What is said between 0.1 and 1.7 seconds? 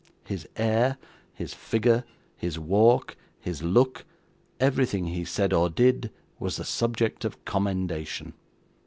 His air, his